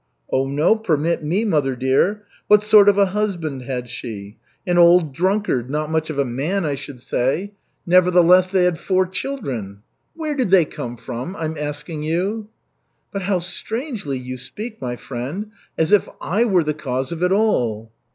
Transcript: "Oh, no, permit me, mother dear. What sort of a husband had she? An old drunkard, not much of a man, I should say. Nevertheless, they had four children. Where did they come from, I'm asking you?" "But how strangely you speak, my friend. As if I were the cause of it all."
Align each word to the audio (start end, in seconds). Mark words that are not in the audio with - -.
"Oh, 0.33 0.47
no, 0.47 0.75
permit 0.75 1.23
me, 1.23 1.45
mother 1.45 1.75
dear. 1.75 2.23
What 2.47 2.63
sort 2.63 2.89
of 2.89 2.97
a 2.97 3.05
husband 3.13 3.61
had 3.61 3.87
she? 3.87 4.37
An 4.65 4.79
old 4.79 5.13
drunkard, 5.13 5.69
not 5.69 5.91
much 5.91 6.09
of 6.09 6.17
a 6.17 6.25
man, 6.25 6.65
I 6.65 6.73
should 6.73 6.99
say. 6.99 7.51
Nevertheless, 7.85 8.47
they 8.47 8.63
had 8.63 8.79
four 8.79 9.05
children. 9.05 9.83
Where 10.15 10.33
did 10.33 10.49
they 10.49 10.65
come 10.65 10.97
from, 10.97 11.35
I'm 11.35 11.55
asking 11.55 12.01
you?" 12.01 12.47
"But 13.11 13.21
how 13.21 13.37
strangely 13.37 14.17
you 14.17 14.39
speak, 14.39 14.81
my 14.81 14.95
friend. 14.95 15.51
As 15.77 15.91
if 15.91 16.09
I 16.19 16.45
were 16.45 16.63
the 16.63 16.73
cause 16.73 17.11
of 17.11 17.21
it 17.21 17.31
all." 17.31 17.91